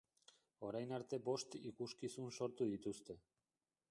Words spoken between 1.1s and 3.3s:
bost ikuskizun sortu dituzte.